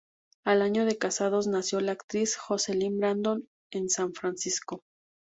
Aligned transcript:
Al 0.43 0.63
año 0.63 0.85
de 0.85 0.97
casados 0.97 1.45
nació 1.45 1.79
la 1.79 1.91
actriz 1.91 2.35
Jocelyn 2.35 2.97
Brando 2.99 3.37
en 3.71 3.87
San 3.87 4.15
Francisco. 4.15 4.81